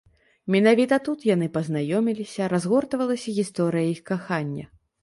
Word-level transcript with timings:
Менавіта 0.53 0.97
тут 1.09 1.27
яны 1.35 1.49
пазнаёміліся, 1.59 2.51
разгортвалася 2.57 3.39
гісторыя 3.39 3.87
іх 3.97 4.07
кахання. 4.11 4.65